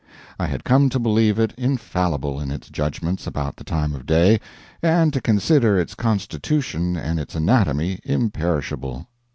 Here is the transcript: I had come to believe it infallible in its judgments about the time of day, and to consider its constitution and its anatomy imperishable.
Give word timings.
I 0.39 0.47
had 0.47 0.63
come 0.63 0.89
to 0.89 0.97
believe 0.99 1.37
it 1.37 1.53
infallible 1.59 2.39
in 2.39 2.49
its 2.49 2.71
judgments 2.71 3.27
about 3.27 3.55
the 3.57 3.63
time 3.63 3.93
of 3.93 4.07
day, 4.07 4.39
and 4.81 5.13
to 5.13 5.21
consider 5.21 5.77
its 5.77 5.93
constitution 5.93 6.97
and 6.97 7.19
its 7.19 7.35
anatomy 7.35 7.99
imperishable. 8.03 9.05